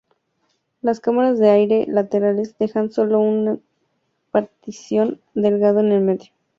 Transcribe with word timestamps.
Las 0.81 0.99
cámaras 0.99 1.37
de 1.37 1.51
aire 1.51 1.85
laterales 1.87 2.57
dejan 2.57 2.89
solo 2.91 3.19
una 3.19 3.59
partición 4.31 5.21
delgada 5.35 5.81
en 5.81 5.91
el 5.91 6.01
medio. 6.01 6.31